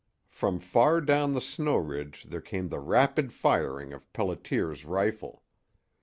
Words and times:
From 0.31 0.57
far 0.57 0.99
down 0.99 1.35
the 1.35 1.39
snow 1.41 1.75
ridge 1.77 2.23
there 2.23 2.41
came 2.41 2.69
the 2.69 2.79
rapid 2.79 3.31
firing 3.31 3.93
of 3.93 4.11
Pelliter's 4.13 4.83
rifle. 4.83 5.43